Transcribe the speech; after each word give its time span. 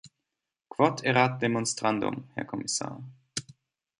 Quod 0.67 1.03
erat 1.03 1.43
demonstrandum, 1.43 2.27
Herr 2.33 2.45
Kommissar! 2.45 3.03